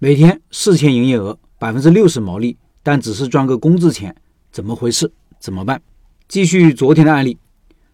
[0.00, 4.14] 每天四千营业额，百分之六十毛利，但只是赚个工资钱，
[4.52, 5.10] 怎么回事？
[5.40, 5.82] 怎么办？
[6.28, 7.36] 继续昨天的案例，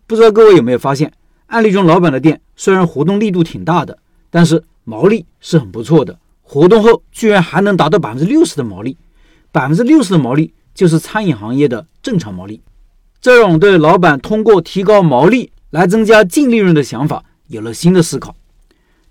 [0.06, 1.10] 不知道各位有没有发现，
[1.46, 3.98] 案例中老板的店虽然活动力度挺大的，
[4.28, 8.98] 但是毛利是很不错的，活动后居然还能达到百分之六十的毛利，
[9.50, 12.60] 百分之六十的毛利就是餐饮行业的正常毛利。
[13.22, 18.36] 这让对老板通过提高毛利来增加净利润的想法有了新的思考。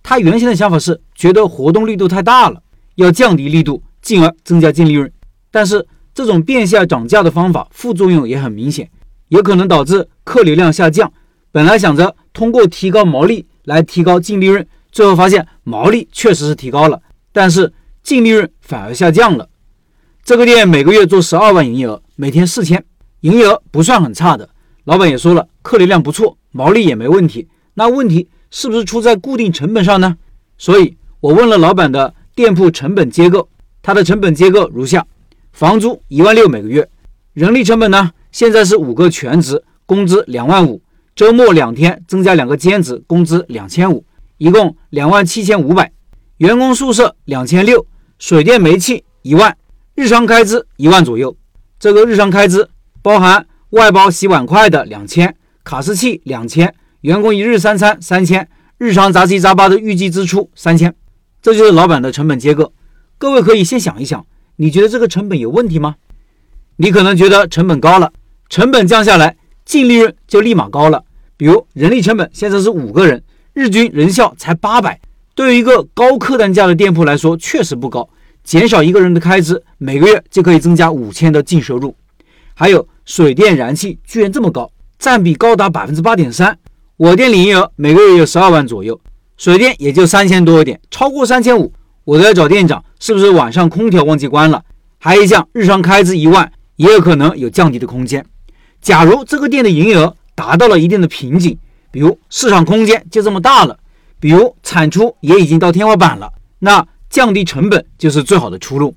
[0.03, 2.61] 他原先的想法是觉得活动力度太大了，
[2.95, 5.11] 要降低力度，进而增加净利润。
[5.51, 8.89] 但是这种变相涨价的方法副作用也很明显，
[9.29, 11.11] 有可能导致客流量下降。
[11.51, 17.01] 本来想着通过提高毛利来提高净利润，最后发现毛利确实是提高了，
[17.31, 19.47] 但是净利润反而下降了。
[20.23, 22.83] 这个店每个月做十二万营业额，每天四千，
[23.21, 24.49] 营业额不算很差的。
[24.85, 27.47] 老板也说了，客流量不错，毛利也没问题。
[27.75, 28.29] 那问题？
[28.55, 30.15] 是不是出在固定成本上呢？
[30.59, 33.47] 所以我问了老板的店铺成本结构，
[33.81, 35.05] 它的成本结构如下：
[35.51, 36.89] 房租一万六每个月，
[37.33, 40.81] 人力成本呢，现在是五个全职，工资两万五，
[41.15, 44.03] 周末两天增加两个兼职，工资两千五，
[44.37, 45.91] 一共两万七千五百。
[46.37, 47.85] 员工宿舍两千六，
[48.17, 49.55] 水电煤气一万，
[49.93, 51.37] 日常开支一万左右。
[51.79, 52.67] 这个日常开支
[53.01, 56.73] 包含外包洗碗筷的两千，卡式器两千。
[57.01, 60.93] 员工一日三餐三千，日常杂七杂八的预计支出三千，
[61.43, 62.71] 这就是老板的成本结构。
[63.17, 65.95] 各位可以先想一想，你觉得这个成本有问题吗？
[66.77, 68.13] 你可能觉得成本高了，
[68.47, 71.03] 成本降下来，净利润就立马高了。
[71.35, 73.21] 比如人力成本现在是五个人，
[73.51, 74.97] 日均人效才八百，
[75.35, 78.09] 对于一个高客单价的店铺来说确实不高。
[78.45, 81.93] 减少一个人的开支，每个月就可以增加五千的净收入。
[82.53, 86.57] 还有水电燃气居然这么高，占比高达百分之八点三。
[86.95, 88.97] 我店营业额每个月有十二万左右，
[89.37, 94.63] 水电也就三千多一点，超过三千五，我都要找店长，是不是晚上空调忘记关了？
[94.99, 98.25] 还一项日常开支一万，也有可能有降低的空间。
[98.81, 101.57] 假如这个店的营业额达到了一定的瓶颈，
[101.91, 103.77] 比如市场空间就这么大了，
[104.19, 108.95] 比如产出也已经到天花板了，那降低成本就是最好的出路。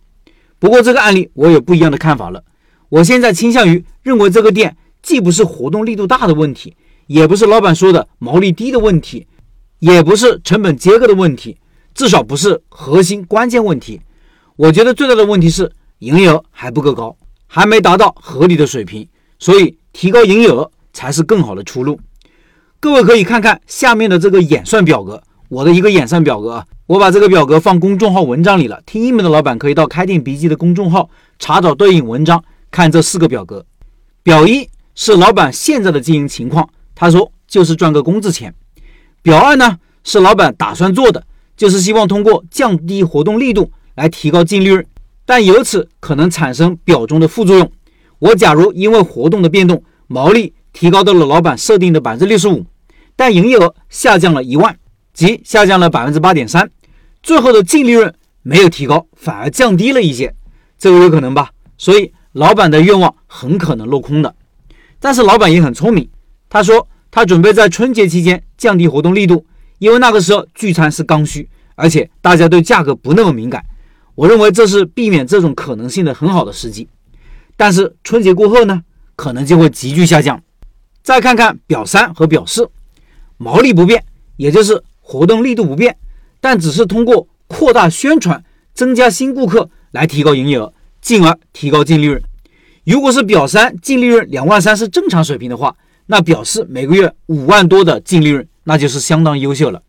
[0.59, 2.43] 不过这个案例我有不一样的看法了，
[2.89, 6.77] 我现在倾向于认为这个店既不是活动力度大的问题。
[7.07, 9.29] 也不是老板说的毛利低的问题，
[9.93, 11.57] 也不是成本结构的问题，
[11.95, 14.01] 至少不是核心关键问题。
[14.57, 17.17] 我觉得最大的问题是营业额还不够高，
[17.47, 19.07] 还没达到合理的水平，
[19.39, 22.01] 所以提高营业额才是更好的出路。
[22.81, 28.81] 各位可以看看下面的这个演算表格，我的一个演算表格啊，我把这个表格放公众号文章里了。
[28.87, 31.09] 听音频的老板可以到开店笔记的公众号
[31.39, 33.65] 查找对应文章，看这四个表格。
[34.23, 36.69] 表一是老板现在的经营情况。
[36.95, 38.55] 他说：“就是赚个工资钱。”
[39.27, 41.27] 表二呢是老板打算做的，
[41.57, 44.87] 就是希望通过降低活动力度来提高净利润，
[45.25, 47.69] 但由此可能产生表中的副作用。
[48.21, 52.65] 我假如因为活动的变动，毛利提高到了老板设定的百分之六十五，
[53.17, 54.79] 但营业额下降了一万，
[55.13, 56.71] 即下降了百分之八点三，
[57.21, 60.33] 最后的净利润没有提高，反而降低了一些，
[60.79, 61.51] 这个有可能吧？
[61.77, 64.33] 所以老板的愿望很可能落空的。
[65.01, 66.09] 但是老板也很聪明。
[66.49, 69.45] 他说，他准备在春节期间降低活动力度，
[69.79, 73.65] 因为那个时候聚餐是刚需，而且大家对价格不那么敏感。
[74.15, 76.89] 我认为这是避免这种可能性的很好的时机。
[77.57, 78.83] 但是春节过后呢，
[79.15, 80.43] 可能就会急剧下降。
[81.03, 82.71] 再看看表三和表四，
[83.37, 84.05] 毛利不变，
[84.37, 85.97] 也就是活动力度不变，
[86.41, 88.43] 但只是通过扩大宣传、
[88.75, 92.23] 增加新顾客来提高营业额，进而提高净利润。
[92.85, 95.77] 如果是表三净利润两万三是正常水平的话。
[96.07, 99.83] 那表示每个月五万多的净利润，那就是相当优秀了。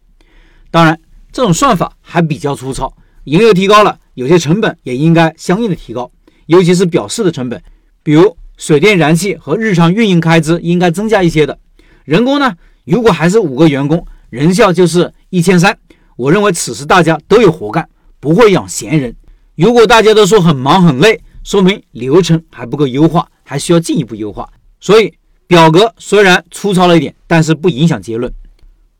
[0.72, 1.00] 当然，
[1.32, 2.92] 这种算法还比较粗糙，
[3.26, 6.12] 营业提高了，有些成本也应该相应的提高，
[6.48, 7.62] 尤其是表示的成本，
[8.02, 11.58] 比如水电燃气和日常运营开支应该增加一些的。
[12.04, 15.78] 人工呢，如果还是五个员工，人效就是一千三，
[16.16, 17.88] 我认为此时大家都有活干，
[18.20, 19.16] 不会养闲人。
[19.56, 24.50] 如果大家都说很忙很累，说明流程还不够优化，还需要进一步优化。
[24.80, 25.14] 所以。
[25.48, 28.32] 表格虽然粗糙了一点，但是不影响结论。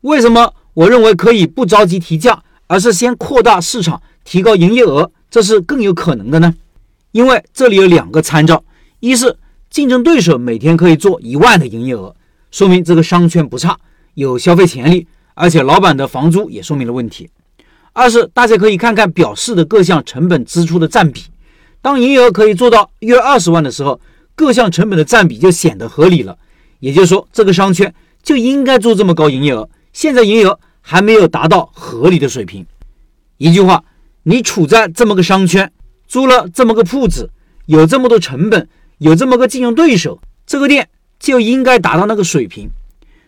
[0.00, 6.54] 为什么我认为可以不着急提价，而是先扩大市场，提高营业额，这是更有可能的呢？
[7.12, 8.64] 因为这里有两个参照：
[9.00, 9.36] 一是
[9.68, 12.16] 竞争对手每天可以做一万的营业额，
[12.50, 13.78] 说明这个商圈不差，
[14.14, 17.26] 有消费潜力，而且老板的房租也说明了问题；
[17.92, 21.24] 二是大家可以看看表示的各项成本支出的占比，
[21.82, 24.00] 当营业额可以做到约二十万的时候。
[24.38, 26.38] 各项成本的占比就显得合理了，
[26.78, 27.92] 也就是说，这个商圈
[28.22, 29.68] 就应该做这么高营业额。
[29.92, 32.64] 现在营业额还没有达到合理的水平。
[33.38, 33.82] 一句话，
[34.22, 35.72] 你处在这么个商圈，
[36.06, 37.30] 租了这么个铺子，
[37.66, 38.68] 有这么多成本，
[38.98, 40.88] 有这么个竞争对手，这个店
[41.18, 42.70] 就应该达到那个水平。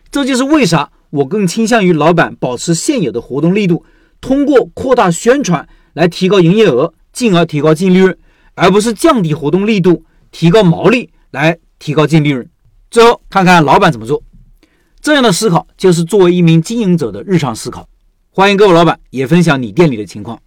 [0.09, 3.83] 这就是为啥我更倾向于老板保持现有的活动力度，
[4.21, 8.17] 通过扩大宣传来提高营业额，进而提高净利润，
[8.55, 12.49] 而不是降低活动力度，提高毛利来提高净利润。
[12.89, 14.23] 最后看看老板怎么做。
[15.01, 17.87] 这样的思考就是作为一名经营者的日常思考。
[18.29, 20.41] 欢迎各位老板也分享你店里的情况。